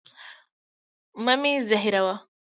[1.23, 2.15] مه مي زهيروه.